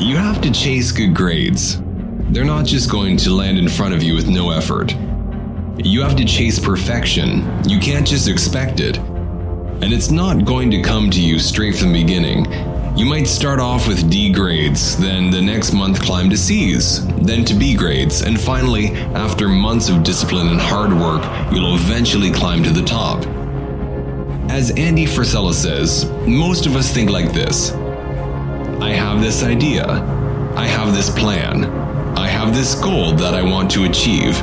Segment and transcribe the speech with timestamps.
[0.00, 1.82] You have to chase good grades.
[2.30, 4.94] They're not just going to land in front of you with no effort.
[5.76, 7.40] You have to chase perfection.
[7.68, 8.96] You can't just expect it.
[8.98, 12.44] And it's not going to come to you straight from the beginning.
[12.96, 17.44] You might start off with D grades, then the next month climb to C's, then
[17.46, 22.62] to B grades, and finally, after months of discipline and hard work, you'll eventually climb
[22.62, 23.26] to the top.
[24.48, 27.72] As Andy Frisella says, most of us think like this
[28.80, 29.84] I have this idea.
[30.56, 31.64] I have this plan.
[32.16, 34.40] I have this goal that I want to achieve.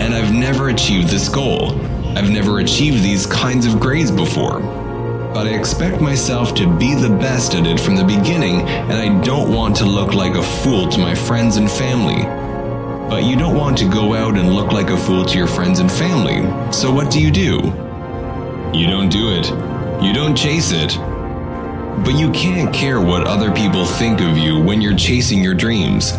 [0.00, 1.80] And I've never achieved this goal.
[2.16, 4.60] I've never achieved these kinds of grades before.
[5.32, 9.22] But I expect myself to be the best at it from the beginning, and I
[9.22, 12.22] don't want to look like a fool to my friends and family.
[13.08, 15.78] But you don't want to go out and look like a fool to your friends
[15.78, 16.40] and family,
[16.72, 17.56] so what do you do?
[18.72, 19.46] You don't do it.
[20.02, 20.98] You don't chase it.
[22.04, 26.12] But you can't care what other people think of you when you're chasing your dreams.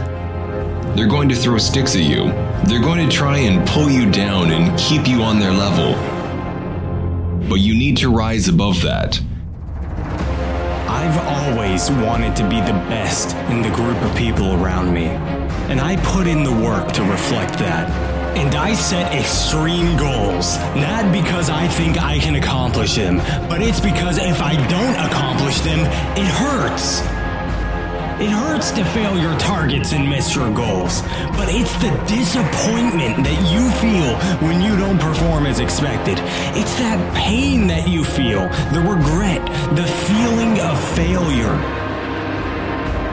[0.95, 2.25] They're going to throw sticks at you.
[2.65, 5.93] They're going to try and pull you down and keep you on their level.
[7.47, 9.21] But you need to rise above that.
[10.89, 15.05] I've always wanted to be the best in the group of people around me,
[15.69, 17.89] and I put in the work to reflect that.
[18.37, 23.17] And I set extreme goals, not because I think I can accomplish them,
[23.49, 24.96] but it's because if I don't
[25.57, 25.79] accomplish them,
[26.17, 27.01] it hurts.
[28.19, 31.01] It hurts to fail your targets and miss your goals,
[31.37, 36.17] but it's the disappointment that you feel when you don't perform as expected.
[36.57, 41.55] It's that pain that you feel, the regret, the feeling of failure.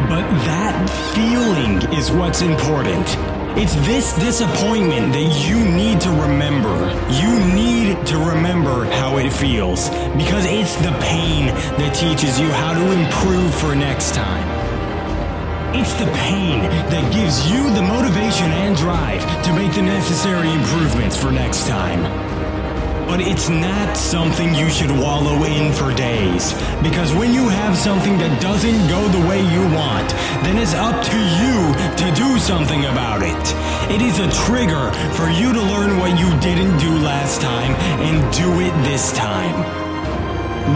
[0.08, 3.43] But that feeling is what's important.
[3.56, 6.74] It's this disappointment that you need to remember.
[7.22, 11.46] You need to remember how it feels because it's the pain
[11.78, 14.42] that teaches you how to improve for next time.
[15.72, 21.16] It's the pain that gives you the motivation and drive to make the necessary improvements
[21.16, 22.02] for next time.
[23.06, 26.54] But it's not something you should wallow in for days.
[26.82, 30.10] Because when you have something that doesn't go the way you want,
[30.42, 31.63] then it's up to you
[32.44, 33.44] something about it.
[33.90, 37.72] It is a trigger for you to learn what you didn't do last time
[38.04, 39.56] and do it this time.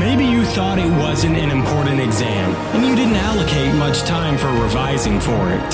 [0.00, 4.48] Maybe you thought it wasn't an important exam, and you didn't allocate much time for
[4.62, 5.72] revising for it.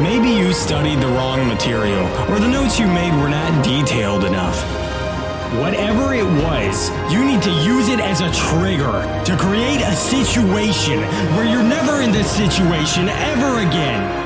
[0.00, 4.62] Maybe you studied the wrong material, or the notes you made were not detailed enough.
[5.58, 11.00] Whatever it was, you need to use it as a trigger to create a situation
[11.34, 14.23] where you're never in this situation ever again.